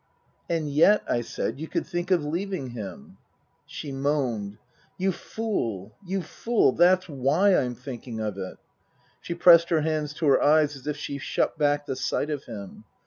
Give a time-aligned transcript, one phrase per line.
[0.49, 3.17] "And yet," I said," you could think of leaving him?"
[3.67, 4.57] She moaned."
[4.97, 8.57] You fool you fool that's why I'm thinking of it."
[9.19, 12.45] She pressed her hands to her eyes as if she shut back the sight of
[12.45, 12.85] him.